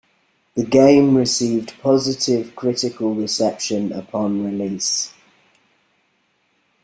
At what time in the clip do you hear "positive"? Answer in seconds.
1.79-2.55